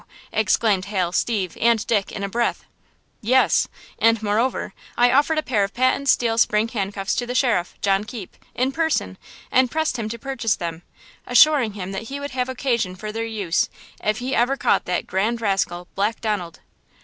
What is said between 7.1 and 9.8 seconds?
to the sheriff, John Keepe, in person, and